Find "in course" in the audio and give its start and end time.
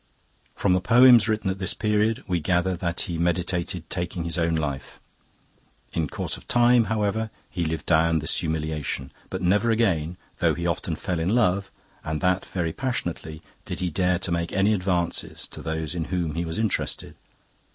5.93-6.37